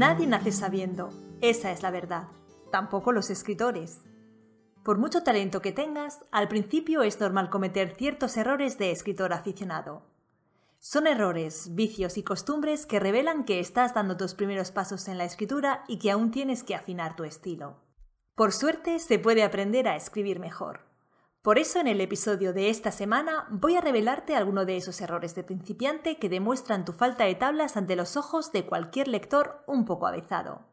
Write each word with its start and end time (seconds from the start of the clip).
Nadie 0.00 0.26
nace 0.26 0.50
sabiendo, 0.50 1.10
esa 1.42 1.72
es 1.72 1.82
la 1.82 1.90
verdad, 1.90 2.28
tampoco 2.72 3.12
los 3.12 3.28
escritores. 3.28 4.00
Por 4.82 4.96
mucho 4.96 5.22
talento 5.22 5.60
que 5.60 5.72
tengas, 5.72 6.24
al 6.32 6.48
principio 6.48 7.02
es 7.02 7.20
normal 7.20 7.50
cometer 7.50 7.94
ciertos 7.96 8.38
errores 8.38 8.78
de 8.78 8.92
escritor 8.92 9.34
aficionado. 9.34 10.06
Son 10.78 11.06
errores, 11.06 11.74
vicios 11.74 12.16
y 12.16 12.22
costumbres 12.22 12.86
que 12.86 12.98
revelan 12.98 13.44
que 13.44 13.60
estás 13.60 13.92
dando 13.92 14.16
tus 14.16 14.32
primeros 14.32 14.70
pasos 14.70 15.06
en 15.06 15.18
la 15.18 15.24
escritura 15.24 15.84
y 15.86 15.98
que 15.98 16.10
aún 16.10 16.30
tienes 16.30 16.64
que 16.64 16.74
afinar 16.74 17.14
tu 17.14 17.24
estilo. 17.24 17.76
Por 18.36 18.52
suerte, 18.52 19.00
se 19.00 19.18
puede 19.18 19.42
aprender 19.42 19.86
a 19.86 19.96
escribir 19.96 20.40
mejor. 20.40 20.89
Por 21.42 21.58
eso 21.58 21.80
en 21.80 21.86
el 21.86 22.02
episodio 22.02 22.52
de 22.52 22.68
esta 22.68 22.92
semana 22.92 23.46
voy 23.48 23.74
a 23.74 23.80
revelarte 23.80 24.36
alguno 24.36 24.66
de 24.66 24.76
esos 24.76 25.00
errores 25.00 25.34
de 25.34 25.42
principiante 25.42 26.18
que 26.18 26.28
demuestran 26.28 26.84
tu 26.84 26.92
falta 26.92 27.24
de 27.24 27.34
tablas 27.34 27.78
ante 27.78 27.96
los 27.96 28.18
ojos 28.18 28.52
de 28.52 28.66
cualquier 28.66 29.08
lector 29.08 29.64
un 29.66 29.86
poco 29.86 30.06
avezado. 30.06 30.66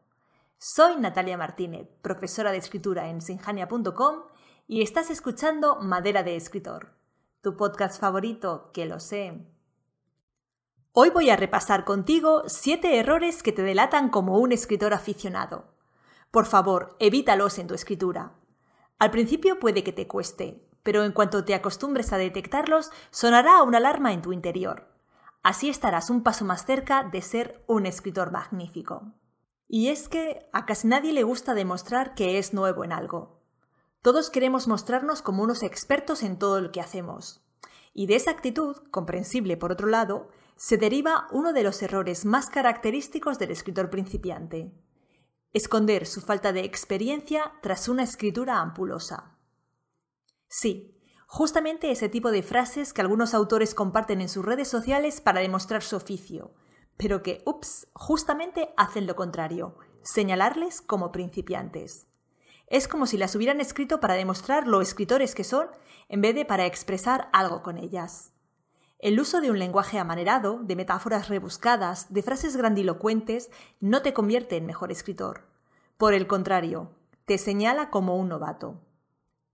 Soy 0.58 0.96
Natalia 0.96 1.38
Martínez, 1.38 1.88
profesora 2.02 2.52
de 2.52 2.58
escritura 2.58 3.08
en 3.08 3.22
sinjania.com 3.22 4.24
y 4.66 4.82
estás 4.82 5.08
escuchando 5.08 5.76
Madera 5.76 6.22
de 6.22 6.36
Escritor, 6.36 6.92
tu 7.40 7.56
podcast 7.56 7.98
favorito, 7.98 8.70
que 8.74 8.84
lo 8.84 9.00
sé. 9.00 9.46
Hoy 10.92 11.08
voy 11.08 11.30
a 11.30 11.36
repasar 11.36 11.86
contigo 11.86 12.42
7 12.46 12.98
errores 12.98 13.42
que 13.42 13.52
te 13.52 13.62
delatan 13.62 14.10
como 14.10 14.36
un 14.36 14.52
escritor 14.52 14.92
aficionado. 14.92 15.64
Por 16.30 16.44
favor, 16.44 16.94
evítalos 16.98 17.58
en 17.58 17.68
tu 17.68 17.72
escritura. 17.72 18.34
Al 18.98 19.12
principio 19.12 19.60
puede 19.60 19.84
que 19.84 19.92
te 19.92 20.08
cueste, 20.08 20.67
pero 20.88 21.04
en 21.04 21.12
cuanto 21.12 21.44
te 21.44 21.54
acostumbres 21.54 22.14
a 22.14 22.16
detectarlos, 22.16 22.90
sonará 23.10 23.62
una 23.62 23.76
alarma 23.76 24.14
en 24.14 24.22
tu 24.22 24.32
interior. 24.32 24.88
Así 25.42 25.68
estarás 25.68 26.08
un 26.08 26.22
paso 26.22 26.46
más 26.46 26.64
cerca 26.64 27.02
de 27.02 27.20
ser 27.20 27.62
un 27.66 27.84
escritor 27.84 28.32
magnífico. 28.32 29.12
Y 29.68 29.88
es 29.88 30.08
que 30.08 30.48
a 30.50 30.64
casi 30.64 30.88
nadie 30.88 31.12
le 31.12 31.24
gusta 31.24 31.52
demostrar 31.52 32.14
que 32.14 32.38
es 32.38 32.54
nuevo 32.54 32.84
en 32.84 32.92
algo. 32.92 33.42
Todos 34.00 34.30
queremos 34.30 34.66
mostrarnos 34.66 35.20
como 35.20 35.42
unos 35.42 35.62
expertos 35.62 36.22
en 36.22 36.38
todo 36.38 36.58
lo 36.62 36.72
que 36.72 36.80
hacemos. 36.80 37.42
Y 37.92 38.06
de 38.06 38.16
esa 38.16 38.30
actitud, 38.30 38.78
comprensible 38.90 39.58
por 39.58 39.72
otro 39.72 39.88
lado, 39.88 40.30
se 40.56 40.78
deriva 40.78 41.26
uno 41.32 41.52
de 41.52 41.64
los 41.64 41.82
errores 41.82 42.24
más 42.24 42.48
característicos 42.48 43.38
del 43.38 43.50
escritor 43.50 43.90
principiante, 43.90 44.72
Esconder 45.52 46.06
su 46.06 46.22
falta 46.22 46.54
de 46.54 46.60
experiencia 46.60 47.52
tras 47.60 47.90
una 47.90 48.04
escritura 48.04 48.60
ampulosa. 48.60 49.37
Sí, 50.48 50.98
justamente 51.26 51.90
ese 51.90 52.08
tipo 52.08 52.30
de 52.30 52.42
frases 52.42 52.92
que 52.92 53.02
algunos 53.02 53.34
autores 53.34 53.74
comparten 53.74 54.20
en 54.20 54.28
sus 54.28 54.44
redes 54.44 54.68
sociales 54.68 55.20
para 55.20 55.40
demostrar 55.40 55.82
su 55.82 55.96
oficio, 55.96 56.52
pero 56.96 57.22
que, 57.22 57.42
ups, 57.44 57.88
justamente 57.92 58.70
hacen 58.76 59.06
lo 59.06 59.14
contrario, 59.14 59.76
señalarles 60.02 60.80
como 60.80 61.12
principiantes. 61.12 62.06
Es 62.66 62.88
como 62.88 63.06
si 63.06 63.16
las 63.16 63.34
hubieran 63.34 63.60
escrito 63.60 64.00
para 64.00 64.14
demostrar 64.14 64.66
lo 64.66 64.80
escritores 64.80 65.34
que 65.34 65.44
son, 65.44 65.68
en 66.08 66.20
vez 66.20 66.34
de 66.34 66.44
para 66.44 66.66
expresar 66.66 67.28
algo 67.32 67.62
con 67.62 67.78
ellas. 67.78 68.32
El 68.98 69.20
uso 69.20 69.40
de 69.40 69.50
un 69.50 69.58
lenguaje 69.58 69.98
amanerado, 69.98 70.58
de 70.62 70.76
metáforas 70.76 71.28
rebuscadas, 71.28 72.12
de 72.12 72.22
frases 72.22 72.56
grandilocuentes, 72.56 73.48
no 73.80 74.02
te 74.02 74.12
convierte 74.12 74.56
en 74.56 74.66
mejor 74.66 74.90
escritor. 74.90 75.46
Por 75.96 76.14
el 76.14 76.26
contrario, 76.26 76.90
te 77.24 77.38
señala 77.38 77.90
como 77.90 78.16
un 78.16 78.28
novato. 78.28 78.80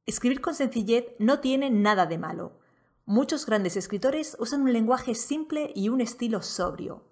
Escribir 0.07 0.43
con 0.43 0.55
sencillez 0.55 1.07
no 1.19 1.41
tiene 1.41 1.71
nada 1.71 2.05
de 2.05 2.19
malo. 2.19 2.61
Muchos 3.07 3.47
grandes 3.47 3.77
escritores 3.77 4.37
usan 4.39 4.61
un 4.63 4.73
lenguaje 4.73 5.15
simple 5.15 5.73
y 5.75 5.89
un 5.89 6.03
estilo 6.03 6.43
sobrio. 6.43 7.05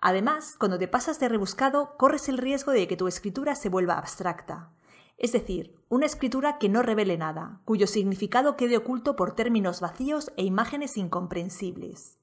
Además, 0.00 0.56
cuando 0.58 0.78
te 0.78 0.86
pasas 0.86 1.18
de 1.18 1.28
rebuscado, 1.28 1.96
corres 1.96 2.28
el 2.28 2.36
riesgo 2.36 2.72
de 2.72 2.86
que 2.86 2.96
tu 2.96 3.08
escritura 3.08 3.54
se 3.54 3.70
vuelva 3.70 3.96
abstracta. 3.96 4.70
Es 5.16 5.32
decir, 5.32 5.74
una 5.88 6.04
escritura 6.04 6.58
que 6.58 6.68
no 6.68 6.82
revele 6.82 7.16
nada, 7.16 7.62
cuyo 7.64 7.86
significado 7.86 8.56
quede 8.56 8.76
oculto 8.76 9.16
por 9.16 9.34
términos 9.34 9.80
vacíos 9.80 10.30
e 10.36 10.44
imágenes 10.44 10.98
incomprensibles. 10.98 12.18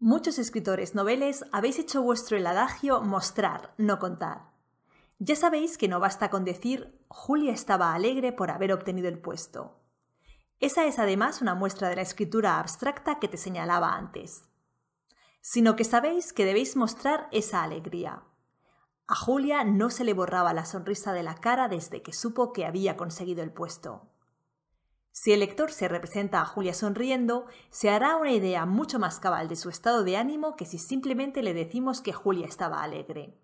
Muchos 0.00 0.38
escritores 0.38 0.94
noveles 0.94 1.44
habéis 1.52 1.78
hecho 1.78 2.02
vuestro 2.02 2.38
el 2.38 2.46
adagio 2.46 3.02
mostrar, 3.02 3.74
no 3.76 3.98
contar. 3.98 4.50
Ya 5.18 5.36
sabéis 5.36 5.76
que 5.76 5.88
no 5.88 6.00
basta 6.00 6.30
con 6.30 6.44
decir 6.44 6.97
Julia 7.08 7.52
estaba 7.52 7.94
alegre 7.94 8.32
por 8.32 8.50
haber 8.50 8.72
obtenido 8.72 9.08
el 9.08 9.18
puesto. 9.18 9.80
Esa 10.60 10.84
es 10.86 10.98
además 10.98 11.40
una 11.40 11.54
muestra 11.54 11.88
de 11.88 11.96
la 11.96 12.02
escritura 12.02 12.58
abstracta 12.58 13.18
que 13.18 13.28
te 13.28 13.36
señalaba 13.36 13.94
antes. 13.94 14.48
Sino 15.40 15.76
que 15.76 15.84
sabéis 15.84 16.32
que 16.32 16.44
debéis 16.44 16.76
mostrar 16.76 17.28
esa 17.30 17.62
alegría, 17.62 18.24
a 19.10 19.14
Julia 19.14 19.64
no 19.64 19.88
se 19.88 20.04
le 20.04 20.12
borraba 20.12 20.52
la 20.52 20.66
sonrisa 20.66 21.14
de 21.14 21.22
la 21.22 21.34
cara 21.36 21.68
desde 21.68 22.02
que 22.02 22.12
supo 22.12 22.52
que 22.52 22.66
había 22.66 22.98
conseguido 22.98 23.42
el 23.42 23.50
puesto. 23.50 24.02
Si 25.12 25.32
el 25.32 25.40
lector 25.40 25.72
se 25.72 25.88
representa 25.88 26.42
a 26.42 26.44
Julia 26.44 26.74
sonriendo, 26.74 27.46
se 27.70 27.88
hará 27.88 28.16
una 28.16 28.32
idea 28.32 28.66
mucho 28.66 28.98
más 28.98 29.18
cabal 29.18 29.48
de 29.48 29.56
su 29.56 29.70
estado 29.70 30.04
de 30.04 30.18
ánimo 30.18 30.56
que 30.56 30.66
si 30.66 30.76
simplemente 30.76 31.42
le 31.42 31.54
decimos 31.54 32.02
que 32.02 32.12
Julia 32.12 32.46
estaba 32.46 32.82
alegre. 32.82 33.34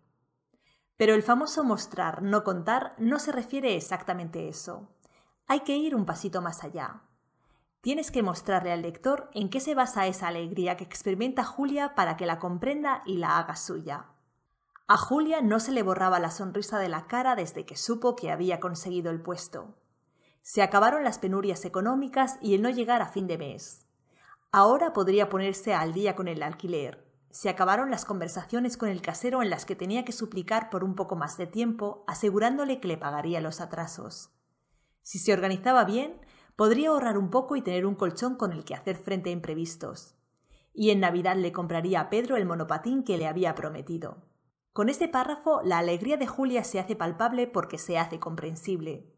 Pero 0.97 1.15
el 1.15 1.23
famoso 1.23 1.65
mostrar, 1.65 2.23
no 2.23 2.45
contar, 2.45 2.95
no 2.99 3.19
se 3.19 3.33
refiere 3.33 3.77
exactamente 3.77 4.41
a 4.41 4.49
eso. 4.49 4.89
Hay 5.47 5.61
que 5.61 5.77
ir 5.77 5.95
un 5.95 6.07
pasito 6.07 6.41
más 6.41 6.65
allá. 6.65 7.03
Tienes 7.81 8.11
que 8.11 8.23
mostrarle 8.23 8.73
al 8.73 8.83
lector 8.83 9.29
en 9.35 9.51
qué 9.51 9.61
se 9.61 9.75
basa 9.75 10.07
esa 10.07 10.29
alegría 10.29 10.77
que 10.77 10.85
experimenta 10.85 11.45
Julia 11.45 11.95
para 11.95 12.17
que 12.17 12.25
la 12.25 12.39
comprenda 12.39 13.03
y 13.05 13.19
la 13.19 13.39
haga 13.39 13.57
suya. 13.57 14.07
A 14.87 14.97
Julia 14.97 15.43
no 15.43 15.61
se 15.61 15.73
le 15.73 15.83
borraba 15.83 16.19
la 16.19 16.31
sonrisa 16.31 16.79
de 16.79 16.89
la 16.89 17.07
cara 17.07 17.37
desde 17.37 17.67
que 17.67 17.77
supo 17.77 18.17
que 18.17 18.31
había 18.31 18.61
conseguido 18.61 19.11
el 19.11 19.21
puesto. 19.21 19.75
Se 20.41 20.63
acabaron 20.63 21.05
las 21.05 21.19
penurias 21.19 21.65
económicas 21.65 22.39
y 22.41 22.55
el 22.55 22.63
no 22.63 22.71
llegar 22.71 23.03
a 23.03 23.09
fin 23.09 23.27
de 23.27 23.39
mes. 23.39 23.87
Ahora 24.53 24.93
podría 24.93 25.29
ponerse 25.29 25.75
al 25.75 25.93
día 25.93 26.15
con 26.15 26.29
el 26.29 26.43
alquiler. 26.43 27.04
Se 27.35 27.49
acabaron 27.49 27.91
las 27.91 28.05
conversaciones 28.05 28.77
con 28.77 28.89
el 28.89 29.03
casero 29.03 29.43
en 29.43 29.51
las 29.51 29.65
que 29.65 29.75
tenía 29.75 30.05
que 30.05 30.13
suplicar 30.13 30.71
por 30.71 30.85
un 30.85 30.95
poco 30.95 31.17
más 31.17 31.37
de 31.37 31.49
tiempo, 31.49 32.05
asegurándole 32.07 32.79
que 32.79 32.87
le 32.87 32.97
pagaría 32.97 33.41
los 33.41 33.61
atrasos. 33.61 34.31
Si 35.03 35.19
se 35.19 35.33
organizaba 35.33 35.83
bien, 35.83 36.21
podría 36.55 36.91
ahorrar 36.91 37.19
un 37.19 37.31
poco 37.31 37.57
y 37.57 37.61
tener 37.61 37.87
un 37.87 37.97
colchón 37.97 38.37
con 38.37 38.53
el 38.53 38.65
que 38.65 38.77
hacer 38.77 38.95
frente 38.95 39.31
a 39.31 39.33
imprevistos. 39.33 40.15
Y 40.73 40.91
en 40.91 41.01
Navidad 41.01 41.35
le 41.35 41.51
compraría 41.51 42.03
a 42.03 42.09
Pedro 42.09 42.37
el 42.37 42.47
monopatín 42.47 43.03
que 43.03 43.19
le 43.19 43.27
había 43.27 43.57
prometido. 43.57 44.19
Con 44.73 44.89
este 44.89 45.09
párrafo, 45.09 45.61
la 45.65 45.79
alegría 45.79 46.17
de 46.17 46.29
Julia 46.29 46.63
se 46.63 46.79
hace 46.79 46.95
palpable 46.95 47.49
porque 47.49 47.79
se 47.79 47.99
hace 47.99 48.21
comprensible. 48.21 49.13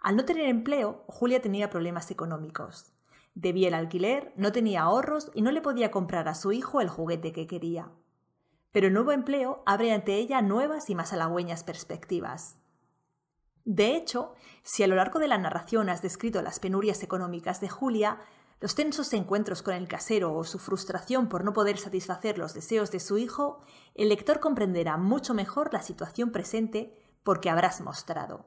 Al 0.00 0.16
no 0.16 0.24
tener 0.24 0.48
empleo, 0.48 1.04
Julia 1.06 1.40
tenía 1.40 1.70
problemas 1.70 2.10
económicos. 2.10 2.92
Debía 3.34 3.68
el 3.68 3.74
alquiler, 3.74 4.32
no 4.36 4.52
tenía 4.52 4.82
ahorros 4.82 5.30
y 5.34 5.42
no 5.42 5.52
le 5.52 5.62
podía 5.62 5.90
comprar 5.90 6.28
a 6.28 6.34
su 6.34 6.52
hijo 6.52 6.80
el 6.80 6.88
juguete 6.88 7.32
que 7.32 7.46
quería. 7.46 7.90
Pero 8.72 8.88
el 8.88 8.92
nuevo 8.92 9.12
empleo 9.12 9.62
abre 9.64 9.92
ante 9.92 10.16
ella 10.16 10.42
nuevas 10.42 10.90
y 10.90 10.94
más 10.94 11.12
halagüeñas 11.12 11.64
perspectivas. 11.64 12.58
De 13.64 13.96
hecho, 13.96 14.34
si 14.62 14.82
a 14.82 14.86
lo 14.86 14.96
largo 14.96 15.18
de 15.18 15.28
la 15.28 15.38
narración 15.38 15.88
has 15.88 16.02
descrito 16.02 16.42
las 16.42 16.58
penurias 16.58 17.02
económicas 17.02 17.60
de 17.60 17.68
Julia, 17.68 18.18
los 18.60 18.74
tensos 18.74 19.12
encuentros 19.12 19.62
con 19.62 19.74
el 19.74 19.88
casero 19.88 20.34
o 20.34 20.44
su 20.44 20.58
frustración 20.58 21.28
por 21.28 21.44
no 21.44 21.52
poder 21.52 21.78
satisfacer 21.78 22.38
los 22.38 22.54
deseos 22.54 22.90
de 22.90 23.00
su 23.00 23.18
hijo, 23.18 23.60
el 23.94 24.08
lector 24.08 24.40
comprenderá 24.40 24.96
mucho 24.96 25.34
mejor 25.34 25.72
la 25.72 25.82
situación 25.82 26.32
presente 26.32 26.96
porque 27.24 27.50
habrás 27.50 27.80
mostrado. 27.80 28.46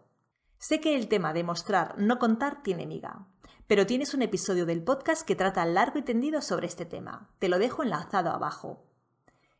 Sé 0.57 0.79
que 0.79 0.95
el 0.95 1.07
tema 1.07 1.33
de 1.33 1.43
mostrar, 1.43 1.95
no 1.97 2.17
contar 2.17 2.63
tiene 2.63 2.85
miga, 2.85 3.27
pero 3.67 3.85
tienes 3.85 4.13
un 4.13 4.21
episodio 4.21 4.65
del 4.65 4.83
podcast 4.83 5.25
que 5.25 5.35
trata 5.35 5.65
largo 5.65 5.99
y 5.99 6.03
tendido 6.03 6.41
sobre 6.41 6.67
este 6.67 6.85
tema. 6.85 7.29
Te 7.39 7.49
lo 7.49 7.57
dejo 7.57 7.83
enlazado 7.83 8.29
abajo. 8.29 8.85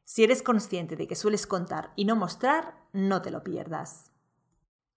Si 0.04 0.24
eres 0.24 0.44
consciente 0.44 0.96
de 0.96 1.08
que 1.08 1.16
sueles 1.16 1.48
contar 1.48 1.92
y 1.96 2.06
no 2.06 2.16
mostrar, 2.16 2.76
no 2.94 3.22
te 3.22 3.32
lo 3.32 3.44
pierdas. 3.44 4.12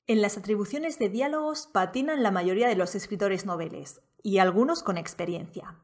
En 0.07 0.21
las 0.21 0.37
atribuciones 0.37 0.99
de 0.99 1.09
diálogos 1.09 1.67
patinan 1.67 2.23
la 2.23 2.31
mayoría 2.31 2.69
de 2.69 2.77
los 2.77 2.95
escritores 2.95 3.47
noveles, 3.47 4.03
y 4.23 4.39
algunos 4.39 4.83
con 4.83 4.99
experiencia. 4.99 5.79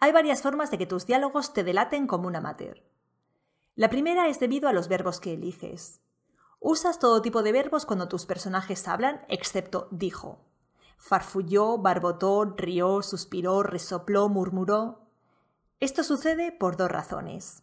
Hay 0.00 0.12
varias 0.12 0.42
formas 0.42 0.70
de 0.70 0.78
que 0.78 0.86
tus 0.86 1.06
diálogos 1.06 1.52
te 1.52 1.64
delaten 1.64 2.06
como 2.06 2.28
un 2.28 2.36
amateur. 2.36 2.82
La 3.74 3.88
primera 3.88 4.28
es 4.28 4.40
debido 4.40 4.68
a 4.68 4.72
los 4.72 4.88
verbos 4.88 5.20
que 5.20 5.32
eliges. 5.32 6.00
Usas 6.60 6.98
todo 6.98 7.22
tipo 7.22 7.42
de 7.42 7.52
verbos 7.52 7.86
cuando 7.86 8.08
tus 8.08 8.26
personajes 8.26 8.86
hablan, 8.88 9.24
excepto 9.28 9.88
dijo. 9.90 10.47
Farfulló, 10.98 11.78
barbotó, 11.78 12.44
rió, 12.56 13.02
suspiró, 13.02 13.62
resopló, 13.62 14.28
murmuró. 14.28 15.06
Esto 15.80 16.02
sucede 16.02 16.52
por 16.52 16.76
dos 16.76 16.90
razones. 16.90 17.62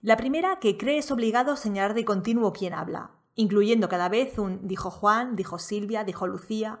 La 0.00 0.16
primera, 0.16 0.60
que 0.60 0.78
crees 0.78 1.10
obligado 1.10 1.56
señalar 1.56 1.94
de 1.94 2.04
continuo 2.04 2.52
quién 2.52 2.72
habla, 2.72 3.10
incluyendo 3.34 3.88
cada 3.88 4.08
vez 4.08 4.38
un 4.38 4.68
dijo 4.68 4.90
Juan, 4.90 5.34
dijo 5.34 5.58
Silvia, 5.58 6.04
dijo 6.04 6.28
Lucía. 6.28 6.80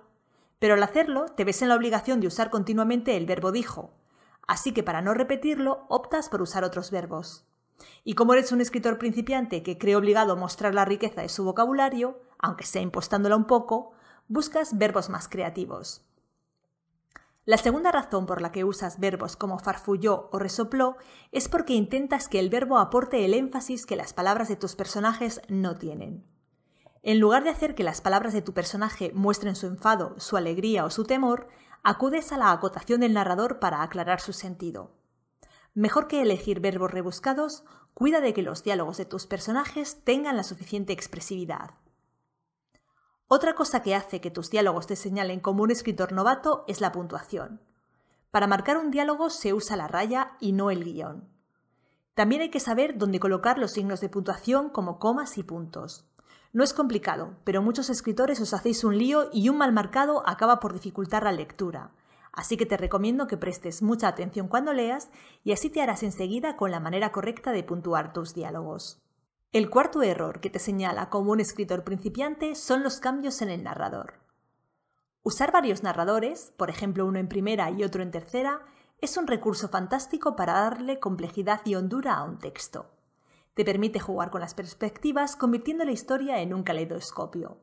Pero 0.60 0.74
al 0.74 0.82
hacerlo, 0.84 1.26
te 1.26 1.44
ves 1.44 1.60
en 1.60 1.68
la 1.68 1.74
obligación 1.74 2.20
de 2.20 2.28
usar 2.28 2.50
continuamente 2.50 3.16
el 3.16 3.26
verbo 3.26 3.50
dijo, 3.50 3.90
así 4.46 4.72
que 4.72 4.84
para 4.84 5.02
no 5.02 5.12
repetirlo, 5.12 5.86
optas 5.88 6.28
por 6.28 6.40
usar 6.40 6.62
otros 6.62 6.92
verbos. 6.92 7.44
Y 8.04 8.14
como 8.14 8.32
eres 8.32 8.52
un 8.52 8.60
escritor 8.60 8.96
principiante 8.96 9.62
que 9.64 9.76
cree 9.76 9.96
obligado 9.96 10.36
mostrar 10.36 10.72
la 10.72 10.84
riqueza 10.84 11.20
de 11.20 11.28
su 11.28 11.44
vocabulario, 11.44 12.20
aunque 12.38 12.64
sea 12.64 12.80
impostándola 12.80 13.36
un 13.36 13.46
poco, 13.46 13.92
buscas 14.28 14.76
verbos 14.76 15.08
más 15.08 15.28
creativos. 15.28 16.02
La 17.44 17.58
segunda 17.58 17.92
razón 17.92 18.26
por 18.26 18.42
la 18.42 18.50
que 18.50 18.64
usas 18.64 18.98
verbos 18.98 19.36
como 19.36 19.60
farfulló 19.60 20.28
o 20.32 20.40
resopló 20.40 20.96
es 21.30 21.48
porque 21.48 21.74
intentas 21.74 22.28
que 22.28 22.40
el 22.40 22.50
verbo 22.50 22.78
aporte 22.78 23.24
el 23.24 23.34
énfasis 23.34 23.86
que 23.86 23.94
las 23.94 24.12
palabras 24.12 24.48
de 24.48 24.56
tus 24.56 24.74
personajes 24.74 25.40
no 25.48 25.76
tienen. 25.76 26.24
En 27.04 27.20
lugar 27.20 27.44
de 27.44 27.50
hacer 27.50 27.76
que 27.76 27.84
las 27.84 28.00
palabras 28.00 28.32
de 28.32 28.42
tu 28.42 28.52
personaje 28.52 29.12
muestren 29.14 29.54
su 29.54 29.68
enfado, 29.68 30.18
su 30.18 30.36
alegría 30.36 30.84
o 30.84 30.90
su 30.90 31.04
temor, 31.04 31.46
acudes 31.84 32.32
a 32.32 32.36
la 32.36 32.50
acotación 32.50 32.98
del 32.98 33.12
narrador 33.12 33.60
para 33.60 33.82
aclarar 33.82 34.20
su 34.20 34.32
sentido. 34.32 34.90
Mejor 35.72 36.08
que 36.08 36.22
elegir 36.22 36.58
verbos 36.58 36.90
rebuscados, 36.90 37.62
cuida 37.94 38.20
de 38.20 38.34
que 38.34 38.42
los 38.42 38.64
diálogos 38.64 38.96
de 38.96 39.04
tus 39.04 39.28
personajes 39.28 40.02
tengan 40.02 40.36
la 40.36 40.42
suficiente 40.42 40.92
expresividad. 40.92 41.74
Otra 43.28 43.54
cosa 43.56 43.82
que 43.82 43.96
hace 43.96 44.20
que 44.20 44.30
tus 44.30 44.50
diálogos 44.50 44.86
te 44.86 44.94
señalen 44.94 45.40
como 45.40 45.64
un 45.64 45.72
escritor 45.72 46.12
novato 46.12 46.64
es 46.68 46.80
la 46.80 46.92
puntuación. 46.92 47.60
Para 48.30 48.46
marcar 48.46 48.76
un 48.76 48.92
diálogo 48.92 49.30
se 49.30 49.52
usa 49.52 49.76
la 49.76 49.88
raya 49.88 50.36
y 50.38 50.52
no 50.52 50.70
el 50.70 50.84
guion. 50.84 51.28
También 52.14 52.42
hay 52.42 52.50
que 52.50 52.60
saber 52.60 52.98
dónde 52.98 53.18
colocar 53.18 53.58
los 53.58 53.72
signos 53.72 54.00
de 54.00 54.08
puntuación 54.08 54.70
como 54.70 55.00
comas 55.00 55.38
y 55.38 55.42
puntos. 55.42 56.04
No 56.52 56.62
es 56.62 56.72
complicado, 56.72 57.34
pero 57.42 57.62
muchos 57.62 57.90
escritores 57.90 58.40
os 58.40 58.54
hacéis 58.54 58.84
un 58.84 58.96
lío 58.96 59.28
y 59.32 59.48
un 59.48 59.58
mal 59.58 59.72
marcado 59.72 60.22
acaba 60.24 60.60
por 60.60 60.72
dificultar 60.72 61.24
la 61.24 61.32
lectura. 61.32 61.90
Así 62.32 62.56
que 62.56 62.64
te 62.64 62.76
recomiendo 62.76 63.26
que 63.26 63.36
prestes 63.36 63.82
mucha 63.82 64.06
atención 64.06 64.46
cuando 64.46 64.72
leas 64.72 65.10
y 65.42 65.50
así 65.50 65.68
te 65.68 65.82
harás 65.82 66.04
enseguida 66.04 66.56
con 66.56 66.70
la 66.70 66.78
manera 66.78 67.10
correcta 67.10 67.50
de 67.50 67.64
puntuar 67.64 68.12
tus 68.12 68.34
diálogos. 68.34 69.02
El 69.52 69.70
cuarto 69.70 70.02
error 70.02 70.40
que 70.40 70.50
te 70.50 70.58
señala 70.58 71.08
como 71.08 71.32
un 71.32 71.40
escritor 71.40 71.84
principiante 71.84 72.54
son 72.54 72.82
los 72.82 73.00
cambios 73.00 73.40
en 73.40 73.48
el 73.48 73.62
narrador. 73.62 74.20
Usar 75.22 75.50
varios 75.50 75.82
narradores, 75.82 76.52
por 76.56 76.68
ejemplo 76.68 77.06
uno 77.06 77.18
en 77.18 77.28
primera 77.28 77.70
y 77.70 77.82
otro 77.84 78.02
en 78.02 78.10
tercera, 78.10 78.60
es 79.00 79.16
un 79.16 79.26
recurso 79.26 79.68
fantástico 79.68 80.36
para 80.36 80.52
darle 80.52 80.98
complejidad 80.98 81.60
y 81.64 81.74
hondura 81.74 82.14
a 82.14 82.24
un 82.24 82.38
texto. 82.38 82.90
Te 83.54 83.64
permite 83.64 84.00
jugar 84.00 84.30
con 84.30 84.40
las 84.40 84.54
perspectivas 84.54 85.36
convirtiendo 85.36 85.84
la 85.84 85.92
historia 85.92 86.40
en 86.40 86.52
un 86.52 86.62
caleidoscopio. 86.62 87.58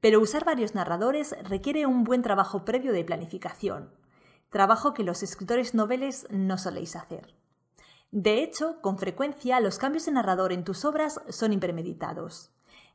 Pero 0.00 0.20
usar 0.20 0.44
varios 0.44 0.74
narradores 0.74 1.36
requiere 1.44 1.86
un 1.86 2.04
buen 2.04 2.22
trabajo 2.22 2.64
previo 2.64 2.92
de 2.92 3.04
planificación, 3.04 3.94
trabajo 4.50 4.94
que 4.94 5.04
los 5.04 5.22
escritores 5.22 5.74
noveles 5.74 6.26
no 6.30 6.58
soléis 6.58 6.96
hacer. 6.96 7.34
De 8.12 8.42
hecho, 8.42 8.80
con 8.82 8.98
frecuencia 8.98 9.58
los 9.58 9.78
cambios 9.78 10.04
de 10.04 10.12
narrador 10.12 10.52
en 10.52 10.64
tus 10.64 10.84
obras 10.84 11.22
son 11.30 11.54
impremeditados. 11.54 12.52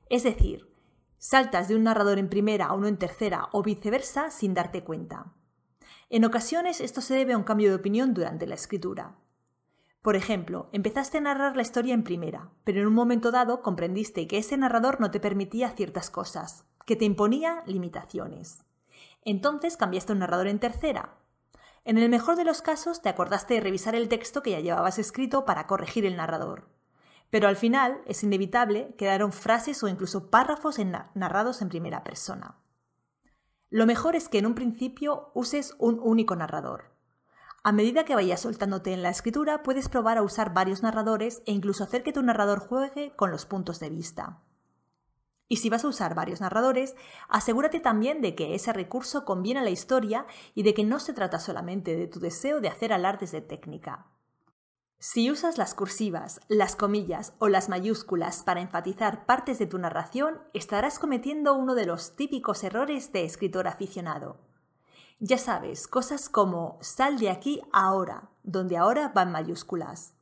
Es 0.09 0.23
decir, 0.23 0.71
saltas 1.17 1.67
de 1.67 1.75
un 1.75 1.83
narrador 1.83 2.19
en 2.19 2.29
primera 2.29 2.67
a 2.67 2.73
uno 2.73 2.87
en 2.87 2.97
tercera 2.97 3.49
o 3.51 3.63
viceversa 3.63 4.29
sin 4.29 4.53
darte 4.53 4.83
cuenta. 4.83 5.33
En 6.11 6.23
ocasiones 6.23 6.81
esto 6.81 7.01
se 7.01 7.15
debe 7.15 7.33
a 7.33 7.37
un 7.37 7.43
cambio 7.43 7.69
de 7.69 7.75
opinión 7.75 8.13
durante 8.13 8.45
la 8.45 8.53
escritura. 8.53 9.15
Por 10.03 10.15
ejemplo, 10.15 10.69
empezaste 10.71 11.17
a 11.17 11.21
narrar 11.21 11.55
la 11.55 11.63
historia 11.63 11.95
en 11.95 12.03
primera, 12.03 12.51
pero 12.63 12.79
en 12.79 12.87
un 12.87 12.93
momento 12.93 13.31
dado 13.31 13.63
comprendiste 13.63 14.27
que 14.27 14.37
ese 14.37 14.55
narrador 14.55 15.01
no 15.01 15.09
te 15.09 15.19
permitía 15.19 15.71
ciertas 15.71 16.11
cosas, 16.11 16.63
que 16.85 16.95
te 16.95 17.05
imponía 17.05 17.63
limitaciones. 17.65 18.63
Entonces 19.25 19.77
cambiaste 19.77 20.11
a 20.11 20.13
un 20.13 20.19
narrador 20.19 20.47
en 20.47 20.59
tercera, 20.59 21.17
en 21.87 21.97
el 21.97 22.09
mejor 22.09 22.35
de 22.35 22.43
los 22.43 22.61
casos 22.61 23.01
te 23.01 23.07
acordaste 23.07 23.53
de 23.53 23.59
revisar 23.61 23.95
el 23.95 24.09
texto 24.09 24.43
que 24.43 24.51
ya 24.51 24.59
llevabas 24.59 24.99
escrito 24.99 25.45
para 25.45 25.67
corregir 25.67 26.05
el 26.05 26.17
narrador. 26.17 26.67
Pero 27.29 27.47
al 27.47 27.55
final, 27.55 28.01
es 28.05 28.23
inevitable, 28.23 28.93
quedaron 28.97 29.31
frases 29.31 29.81
o 29.83 29.87
incluso 29.87 30.29
párrafos 30.29 30.79
narrados 31.15 31.61
en 31.61 31.69
primera 31.69 32.03
persona. 32.03 32.57
Lo 33.69 33.85
mejor 33.85 34.17
es 34.17 34.27
que 34.27 34.39
en 34.39 34.47
un 34.47 34.53
principio 34.53 35.31
uses 35.33 35.75
un 35.79 35.97
único 36.03 36.35
narrador. 36.35 36.91
A 37.63 37.71
medida 37.71 38.03
que 38.03 38.15
vayas 38.15 38.41
soltándote 38.41 38.91
en 38.91 39.01
la 39.01 39.09
escritura, 39.09 39.63
puedes 39.63 39.87
probar 39.87 40.17
a 40.17 40.23
usar 40.23 40.53
varios 40.53 40.83
narradores 40.83 41.41
e 41.45 41.53
incluso 41.53 41.85
hacer 41.85 42.03
que 42.03 42.11
tu 42.11 42.21
narrador 42.21 42.59
juegue 42.59 43.13
con 43.15 43.31
los 43.31 43.45
puntos 43.45 43.79
de 43.79 43.89
vista. 43.89 44.41
Y 45.49 45.57
si 45.57 45.69
vas 45.69 45.85
a 45.85 45.87
usar 45.87 46.13
varios 46.13 46.41
narradores, 46.41 46.95
asegúrate 47.29 47.79
también 47.79 48.21
de 48.21 48.35
que 48.35 48.53
ese 48.53 48.73
recurso 48.73 49.23
conviene 49.23 49.61
a 49.61 49.63
la 49.63 49.69
historia 49.69 50.25
y 50.53 50.63
de 50.63 50.73
que 50.73 50.83
no 50.83 50.99
se 50.99 51.13
trata 51.13 51.39
solamente 51.39 51.95
de 51.95 52.07
tu 52.07 52.19
deseo 52.19 52.59
de 52.59 52.67
hacer 52.67 52.91
alardes 52.91 53.31
de 53.31 53.41
técnica. 53.41 54.07
Si 54.99 55.29
usas 55.29 55.59
las 55.59 55.75
cursivas, 55.75 56.41
las 56.47 56.75
comillas 56.75 57.33
o 57.37 57.49
las 57.49 57.69
mayúsculas 57.69 58.41
para 58.41 58.61
enfatizar 58.61 59.27
partes 59.27 59.59
de 59.59 59.67
tu 59.67 59.77
narración, 59.77 60.41
estarás 60.53 60.97
cometiendo 60.97 61.53
uno 61.53 61.75
de 61.75 61.85
los 61.85 62.15
típicos 62.15 62.63
errores 62.63 63.11
de 63.11 63.23
escritor 63.23 63.67
aficionado. 63.67 64.39
Ya 65.19 65.37
sabes, 65.37 65.87
cosas 65.87 66.29
como 66.29 66.79
sal 66.81 67.19
de 67.19 67.29
aquí 67.29 67.61
ahora, 67.71 68.29
donde 68.43 68.75
ahora 68.75 69.09
van 69.09 69.31
mayúsculas. 69.31 70.15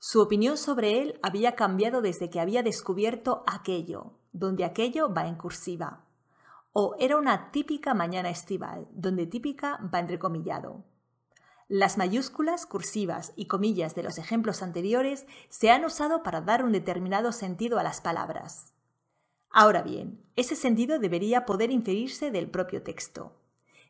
Su 0.00 0.20
opinión 0.20 0.56
sobre 0.56 1.00
él 1.00 1.18
había 1.22 1.54
cambiado 1.54 2.02
desde 2.02 2.28
que 2.28 2.40
había 2.40 2.62
descubierto 2.62 3.44
aquello, 3.46 4.18
donde 4.38 4.64
aquello 4.64 5.12
va 5.12 5.26
en 5.26 5.36
cursiva. 5.36 6.04
O 6.72 6.94
era 6.98 7.16
una 7.16 7.50
típica 7.50 7.94
mañana 7.94 8.30
estival, 8.30 8.86
donde 8.92 9.26
típica 9.26 9.80
va 9.92 9.98
entrecomillado. 9.98 10.84
Las 11.70 11.98
mayúsculas, 11.98 12.64
cursivas 12.64 13.34
y 13.36 13.46
comillas 13.46 13.94
de 13.94 14.02
los 14.02 14.16
ejemplos 14.16 14.62
anteriores 14.62 15.26
se 15.50 15.70
han 15.70 15.84
usado 15.84 16.22
para 16.22 16.40
dar 16.40 16.64
un 16.64 16.72
determinado 16.72 17.30
sentido 17.32 17.78
a 17.78 17.82
las 17.82 18.00
palabras. 18.00 18.72
Ahora 19.50 19.82
bien, 19.82 20.24
ese 20.34 20.56
sentido 20.56 20.98
debería 20.98 21.44
poder 21.44 21.70
inferirse 21.70 22.30
del 22.30 22.48
propio 22.48 22.82
texto. 22.82 23.36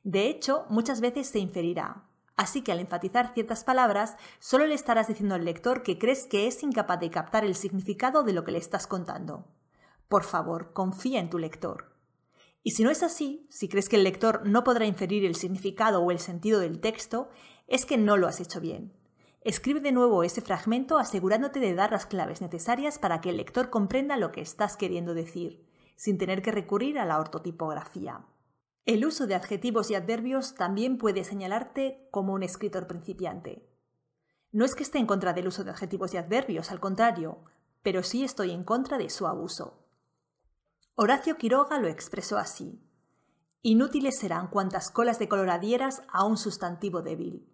De 0.03 0.27
hecho, 0.27 0.67
muchas 0.71 1.01
veces 1.01 1.29
se 1.29 1.39
inferirá, 1.39 2.05
así 2.37 2.63
que 2.63 2.73
al 2.73 2.81
enfatizar 2.81 3.33
ciertas 3.35 3.63
palabras, 3.63 4.17
solo 4.41 4.67
le 4.67 4.75
estarás 4.75 5.07
diciendo 5.07 5.35
al 5.35 5.45
lector 5.45 5.83
que 5.83 5.99
crees 5.99 6.27
que 6.27 6.49
es 6.49 6.63
incapaz 6.63 6.99
de 6.99 7.11
captar 7.11 7.45
el 7.45 7.55
significado 7.55 8.23
de 8.25 8.33
lo 8.33 8.45
que 8.45 8.53
le 8.53 8.59
estás 8.59 8.87
contando. 8.87 9.45
Por 10.09 10.25
favor, 10.25 10.73
confía 10.73 11.21
en 11.21 11.31
tu 11.31 11.39
lector. 11.39 11.93
Y 12.63 12.73
si 12.73 12.83
no 12.83 12.91
es 12.91 13.03
así, 13.03 13.47
si 13.51 13.69
crees 13.69 13.89
que 13.89 13.97
el 13.97 14.05
lector 14.05 14.47
no 14.47 14.65
podrá 14.65 14.87
inferir 14.87 15.25
el 15.25 15.35
significado 15.35 16.03
o 16.03 16.11
el 16.11 16.19
sentido 16.19 16.61
del 16.61 16.81
texto, 16.81 17.29
es 17.67 17.87
que 17.87 17.99
no 17.99 18.17
lo 18.17 18.27
has 18.27 18.41
hecho 18.41 18.61
bien. 18.61 18.93
Escribe 19.43 19.81
de 19.81 19.93
nuevo 19.93 20.25
ese 20.25 20.41
fragmento 20.41 20.99
asegurándote 20.99 21.61
de 21.61 21.75
dar 21.75 21.93
las 21.93 22.07
claves 22.07 22.41
necesarias 22.41 22.99
para 22.99 23.21
que 23.21 23.31
el 23.31 23.37
lector 23.37 23.71
comprenda 23.71 24.17
lo 24.17 24.33
que 24.33 24.41
estás 24.41 24.77
queriendo 24.77 25.15
decir, 25.15 25.65
sin 25.97 26.19
tener 26.19 26.43
que 26.43 26.53
recurrir 26.53 26.99
a 26.99 27.05
la 27.05 27.19
ortotipografía. 27.19 28.27
El 28.85 29.05
uso 29.05 29.27
de 29.27 29.35
adjetivos 29.35 29.91
y 29.91 29.95
adverbios 29.95 30.55
también 30.55 30.99
puede 30.99 31.23
señalarte 31.23 32.09
como 32.11 32.33
un 32.33 32.43
escritor 32.43 32.87
principiante. 32.87 33.69
No 34.51 34.65
es 34.65 34.75
que 34.75 34.83
esté 34.83 34.99
en 34.99 35.07
contra 35.07 35.35
del 35.35 35.49
uso 35.49 35.63
de 35.63 35.71
adjetivos 35.71 36.15
y 36.15 36.17
adverbios, 36.17 36.71
al 36.71 36.81
contrario, 36.81 37.45
pero 37.83 38.03
sí 38.03 38.25
estoy 38.25 38.51
en 38.51 38.65
contra 38.65 38.97
de 38.97 39.11
su 39.11 39.27
abuso. 39.27 39.88
Horacio 41.01 41.37
Quiroga 41.37 41.79
lo 41.79 41.87
expresó 41.87 42.39
así. 42.39 42.83
Inútiles 43.63 44.19
serán 44.19 44.49
cuantas 44.49 44.91
colas 44.91 45.21
de 45.21 45.29
color 45.29 45.49
adhieras 45.49 46.03
a 46.09 46.25
un 46.25 46.37
sustantivo 46.37 47.03
débil. 47.03 47.47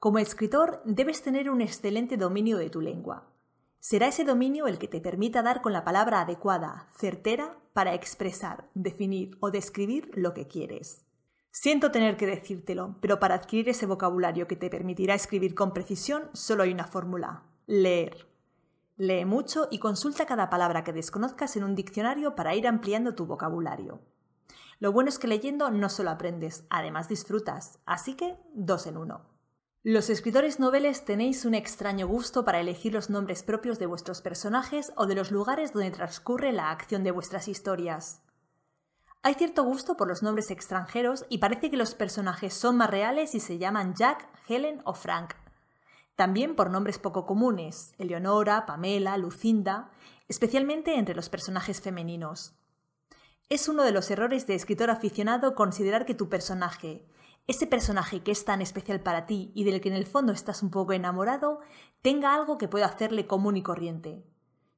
Como 0.00 0.18
escritor 0.18 0.82
debes 0.84 1.22
tener 1.22 1.48
un 1.48 1.60
excelente 1.60 2.16
dominio 2.16 2.58
de 2.58 2.68
tu 2.68 2.80
lengua. 2.80 3.30
Será 3.78 4.08
ese 4.08 4.24
dominio 4.24 4.66
el 4.66 4.78
que 4.78 4.88
te 4.88 5.00
permita 5.00 5.44
dar 5.44 5.62
con 5.62 5.72
la 5.72 5.84
palabra 5.84 6.22
adecuada, 6.22 6.88
certera, 6.98 7.56
para 7.72 7.94
expresar, 7.94 8.68
definir 8.74 9.36
o 9.38 9.52
describir 9.52 10.10
lo 10.14 10.34
que 10.34 10.48
quieres. 10.48 11.04
Siento 11.52 11.92
tener 11.92 12.16
que 12.16 12.26
decírtelo, 12.26 12.96
pero 13.00 13.20
para 13.20 13.36
adquirir 13.36 13.68
ese 13.68 13.86
vocabulario 13.86 14.48
que 14.48 14.56
te 14.56 14.70
permitirá 14.70 15.14
escribir 15.14 15.54
con 15.54 15.72
precisión 15.72 16.30
solo 16.32 16.64
hay 16.64 16.72
una 16.72 16.88
fórmula, 16.88 17.44
leer. 17.68 18.26
Lee 18.98 19.26
mucho 19.26 19.68
y 19.70 19.78
consulta 19.78 20.24
cada 20.24 20.48
palabra 20.48 20.82
que 20.82 20.94
desconozcas 20.94 21.56
en 21.56 21.64
un 21.64 21.74
diccionario 21.74 22.34
para 22.34 22.54
ir 22.54 22.66
ampliando 22.66 23.14
tu 23.14 23.26
vocabulario. 23.26 24.00
Lo 24.78 24.90
bueno 24.90 25.10
es 25.10 25.18
que 25.18 25.26
leyendo 25.26 25.70
no 25.70 25.90
solo 25.90 26.10
aprendes, 26.10 26.64
además 26.70 27.08
disfrutas, 27.08 27.78
así 27.84 28.14
que 28.14 28.38
dos 28.54 28.86
en 28.86 28.96
uno. 28.96 29.26
Los 29.82 30.08
escritores 30.08 30.60
noveles 30.60 31.04
tenéis 31.04 31.44
un 31.44 31.54
extraño 31.54 32.08
gusto 32.08 32.44
para 32.44 32.58
elegir 32.58 32.94
los 32.94 33.10
nombres 33.10 33.42
propios 33.42 33.78
de 33.78 33.86
vuestros 33.86 34.22
personajes 34.22 34.92
o 34.96 35.06
de 35.06 35.14
los 35.14 35.30
lugares 35.30 35.74
donde 35.74 35.90
transcurre 35.90 36.52
la 36.52 36.70
acción 36.70 37.04
de 37.04 37.10
vuestras 37.10 37.48
historias. 37.48 38.22
Hay 39.22 39.34
cierto 39.34 39.62
gusto 39.62 39.96
por 39.96 40.08
los 40.08 40.22
nombres 40.22 40.50
extranjeros 40.50 41.26
y 41.28 41.38
parece 41.38 41.70
que 41.70 41.76
los 41.76 41.94
personajes 41.94 42.54
son 42.54 42.78
más 42.78 42.90
reales 42.90 43.30
si 43.30 43.40
se 43.40 43.58
llaman 43.58 43.94
Jack, 43.94 44.28
Helen 44.48 44.80
o 44.84 44.94
Frank, 44.94 45.34
también 46.16 46.56
por 46.56 46.70
nombres 46.70 46.98
poco 46.98 47.26
comunes, 47.26 47.94
Eleonora, 47.98 48.64
Pamela, 48.66 49.16
Lucinda, 49.18 49.90
especialmente 50.28 50.96
entre 50.98 51.14
los 51.14 51.28
personajes 51.28 51.80
femeninos. 51.80 52.54
Es 53.48 53.68
uno 53.68 53.84
de 53.84 53.92
los 53.92 54.10
errores 54.10 54.46
de 54.46 54.54
escritor 54.54 54.90
aficionado 54.90 55.54
considerar 55.54 56.06
que 56.06 56.14
tu 56.14 56.28
personaje, 56.28 57.06
ese 57.46 57.66
personaje 57.66 58.22
que 58.22 58.32
es 58.32 58.44
tan 58.44 58.60
especial 58.60 59.00
para 59.00 59.26
ti 59.26 59.52
y 59.54 59.64
del 59.64 59.80
que 59.80 59.88
en 59.88 59.94
el 59.94 60.06
fondo 60.06 60.32
estás 60.32 60.62
un 60.62 60.70
poco 60.70 60.94
enamorado, 60.94 61.60
tenga 62.02 62.34
algo 62.34 62.58
que 62.58 62.66
pueda 62.66 62.86
hacerle 62.86 63.26
común 63.26 63.56
y 63.56 63.62
corriente. 63.62 64.24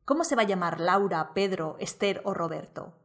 ¿Cómo 0.04 0.24
se 0.24 0.36
va 0.36 0.42
a 0.42 0.46
llamar 0.46 0.80
Laura, 0.80 1.32
Pedro, 1.34 1.76
Esther 1.78 2.20
o 2.24 2.34
Roberto? 2.34 2.98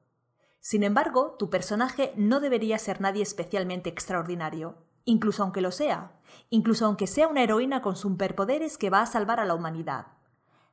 Sin 0.60 0.84
embargo, 0.84 1.36
tu 1.38 1.50
personaje 1.50 2.14
no 2.16 2.40
debería 2.40 2.80
ser 2.80 3.00
nadie 3.00 3.22
especialmente 3.22 3.90
extraordinario, 3.90 4.78
incluso 5.06 5.44
aunque 5.44 5.62
lo 5.62 5.72
sea, 5.72 6.12
incluso 6.50 6.86
aunque 6.86 7.08
sea 7.08 7.28
una 7.28 7.44
heroína 7.44 7.82
con 7.82 7.96
superpoderes 7.96 8.78
que 8.78 8.90
va 8.90 9.02
a 9.02 9.06
salvar 9.06 9.40
a 9.40 9.46
la 9.46 9.56
humanidad. 9.56 10.08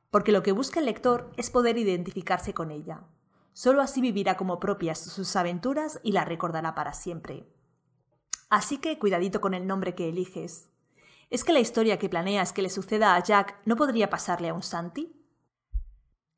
Porque 0.09 0.31
lo 0.31 0.43
que 0.43 0.51
busca 0.51 0.79
el 0.79 0.85
lector 0.85 1.31
es 1.37 1.49
poder 1.49 1.77
identificarse 1.77 2.53
con 2.53 2.71
ella. 2.71 3.03
Solo 3.53 3.81
así 3.81 4.01
vivirá 4.01 4.37
como 4.37 4.59
propias 4.59 4.99
sus 4.99 5.35
aventuras 5.35 5.99
y 6.03 6.13
la 6.13 6.25
recordará 6.25 6.75
para 6.75 6.93
siempre. 6.93 7.47
Así 8.49 8.77
que 8.77 8.99
cuidadito 8.99 9.41
con 9.41 9.53
el 9.53 9.67
nombre 9.67 9.95
que 9.95 10.09
eliges. 10.09 10.69
¿Es 11.29 11.45
que 11.45 11.53
la 11.53 11.59
historia 11.59 11.97
que 11.97 12.09
planeas 12.09 12.51
que 12.51 12.61
le 12.61 12.69
suceda 12.69 13.15
a 13.15 13.23
Jack 13.23 13.57
no 13.65 13.77
podría 13.77 14.09
pasarle 14.09 14.49
a 14.49 14.53
un 14.53 14.63
Santi? 14.63 15.20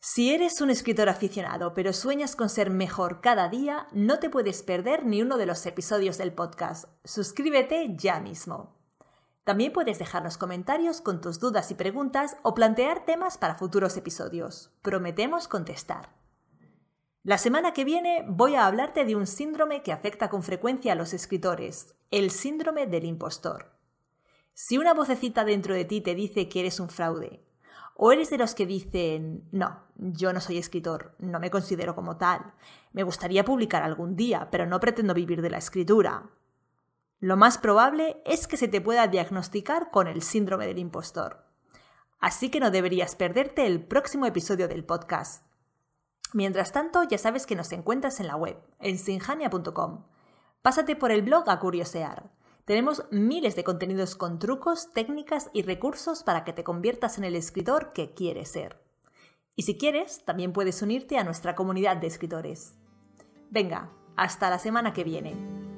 Si 0.05 0.33
eres 0.33 0.59
un 0.59 0.69
escritor 0.69 1.07
aficionado 1.07 1.73
pero 1.73 1.93
sueñas 1.93 2.35
con 2.35 2.49
ser 2.49 2.69
mejor 2.69 3.21
cada 3.21 3.47
día, 3.47 3.87
no 3.93 4.19
te 4.19 4.29
puedes 4.29 4.61
perder 4.61 5.05
ni 5.05 5.21
uno 5.21 5.37
de 5.37 5.45
los 5.45 5.65
episodios 5.65 6.17
del 6.17 6.33
podcast. 6.33 6.89
Suscríbete 7.05 7.95
ya 7.95 8.19
mismo. 8.19 8.75
También 9.45 9.71
puedes 9.71 9.99
dejarnos 9.99 10.37
comentarios 10.37 10.99
con 10.99 11.21
tus 11.21 11.39
dudas 11.39 11.71
y 11.71 11.75
preguntas 11.75 12.35
o 12.41 12.53
plantear 12.53 13.05
temas 13.05 13.37
para 13.37 13.55
futuros 13.55 13.95
episodios. 13.95 14.71
Prometemos 14.81 15.47
contestar. 15.47 16.09
La 17.23 17.37
semana 17.37 17.71
que 17.71 17.85
viene 17.85 18.25
voy 18.27 18.55
a 18.55 18.67
hablarte 18.67 19.05
de 19.05 19.15
un 19.15 19.25
síndrome 19.25 19.83
que 19.83 19.93
afecta 19.93 20.29
con 20.29 20.43
frecuencia 20.43 20.91
a 20.91 20.95
los 20.95 21.13
escritores, 21.13 21.95
el 22.11 22.29
síndrome 22.31 22.87
del 22.87 23.05
impostor. 23.05 23.71
Si 24.53 24.77
una 24.77 24.93
vocecita 24.93 25.45
dentro 25.45 25.73
de 25.73 25.85
ti 25.85 26.01
te 26.01 26.13
dice 26.13 26.49
que 26.49 26.59
eres 26.59 26.81
un 26.81 26.89
fraude, 26.89 27.45
¿O 27.95 28.11
eres 28.11 28.29
de 28.29 28.37
los 28.37 28.55
que 28.55 28.65
dicen, 28.65 29.47
no, 29.51 29.83
yo 29.95 30.33
no 30.33 30.41
soy 30.41 30.57
escritor, 30.57 31.15
no 31.19 31.39
me 31.39 31.51
considero 31.51 31.95
como 31.95 32.17
tal, 32.17 32.53
me 32.91 33.03
gustaría 33.03 33.45
publicar 33.45 33.83
algún 33.83 34.15
día, 34.15 34.49
pero 34.51 34.65
no 34.65 34.79
pretendo 34.79 35.13
vivir 35.13 35.41
de 35.41 35.51
la 35.51 35.59
escritura? 35.59 36.29
Lo 37.19 37.37
más 37.37 37.57
probable 37.57 38.21
es 38.25 38.47
que 38.47 38.57
se 38.57 38.67
te 38.67 38.81
pueda 38.81 39.07
diagnosticar 39.07 39.91
con 39.91 40.07
el 40.07 40.21
síndrome 40.21 40.67
del 40.67 40.79
impostor. 40.79 41.45
Así 42.19 42.49
que 42.49 42.59
no 42.59 42.71
deberías 42.71 43.15
perderte 43.15 43.65
el 43.65 43.81
próximo 43.81 44.25
episodio 44.25 44.67
del 44.67 44.83
podcast. 44.83 45.45
Mientras 46.33 46.71
tanto, 46.71 47.03
ya 47.03 47.17
sabes 47.17 47.45
que 47.45 47.55
nos 47.55 47.71
encuentras 47.71 48.19
en 48.19 48.27
la 48.27 48.35
web, 48.35 48.57
en 48.79 48.97
sinjania.com. 48.97 50.03
Pásate 50.61 50.95
por 50.95 51.11
el 51.11 51.21
blog 51.21 51.49
a 51.49 51.59
curiosear. 51.59 52.32
Tenemos 52.65 53.03
miles 53.11 53.55
de 53.55 53.63
contenidos 53.65 54.15
con 54.15 54.39
trucos, 54.39 54.93
técnicas 54.93 55.49
y 55.53 55.63
recursos 55.63 56.23
para 56.23 56.45
que 56.45 56.53
te 56.53 56.63
conviertas 56.63 57.17
en 57.17 57.25
el 57.25 57.35
escritor 57.35 57.91
que 57.91 58.13
quieres 58.13 58.49
ser. 58.49 58.81
Y 59.55 59.63
si 59.63 59.77
quieres, 59.77 60.23
también 60.23 60.53
puedes 60.53 60.81
unirte 60.81 61.17
a 61.17 61.23
nuestra 61.23 61.55
comunidad 61.55 61.97
de 61.97 62.07
escritores. 62.07 62.75
Venga, 63.49 63.91
hasta 64.15 64.49
la 64.49 64.59
semana 64.59 64.93
que 64.93 65.03
viene. 65.03 65.72